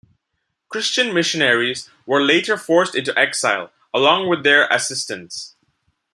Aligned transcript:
Christian 0.67 1.13
missionaries 1.13 1.87
were 2.07 2.23
later 2.23 2.57
forced 2.57 2.95
into 2.95 3.15
exile, 3.15 3.71
along 3.93 4.29
with 4.29 4.41
their 4.41 4.67
assistants. 4.69 5.55